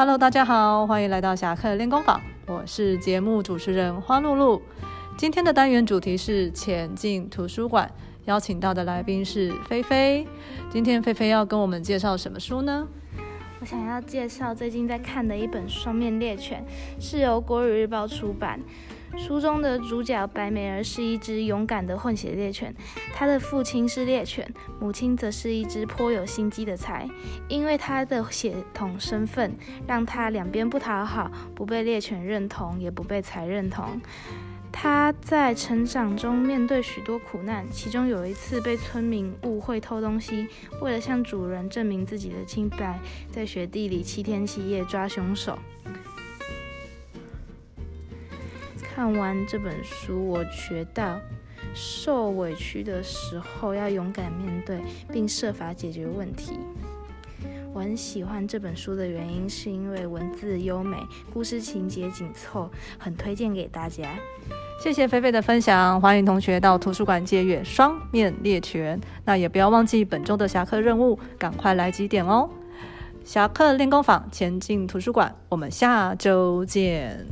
[0.00, 4.62] Hello，大家好，欢迎来到侠客练功坊，我是节目主持人花露露。
[5.18, 7.92] 今天的单元主题是前进图书馆，
[8.24, 10.26] 邀请到的来宾是菲菲。
[10.70, 12.88] 今天菲菲要跟我们介绍什么书呢？
[13.60, 16.64] 我想要介绍最近在看的一本《双面猎犬》，
[17.04, 18.58] 是由国语日报出版。
[19.18, 22.74] 书中的主角白美儿是一只勇敢的混血猎犬，
[23.12, 24.50] 她的父亲是猎犬，
[24.80, 27.06] 母亲则是一只颇有心机的才。
[27.48, 29.54] 因为她的血统身份，
[29.86, 34.00] 让她两边不讨好，不被猎犬认同，也不被才认同。
[34.72, 40.48] 他在成长中面对许多苦难，其中有一次被村民误会偷东西，
[40.80, 42.98] 为了向主人证明自己的清白，
[43.30, 45.58] 在雪地里七天七夜抓凶手。
[48.82, 51.20] 看完这本书，我学到
[51.74, 54.80] 受委屈的时候要勇敢面对，
[55.12, 56.58] 并设法解决问题。
[57.80, 60.98] 我很喜欢这本书的原因，是因为文字优美，
[61.32, 64.06] 故事情节紧凑，很推荐给大家。
[64.82, 69.00] 谢谢菲菲的分享，欢迎同学到图书馆借阅《双面猎犬》。
[69.24, 72.50] 那也不要忘记本周的侠客任务，赶快来几点哦！
[73.24, 77.26] 侠客练功坊，前进图书馆，我们下周见。